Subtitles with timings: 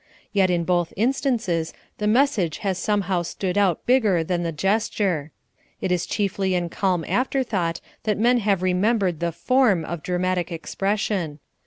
[0.33, 5.31] Yet in both instances the message has somehow stood out bigger than the gesture
[5.79, 11.37] it is chiefly in calm afterthought that men have remembered the form of dramatic expression.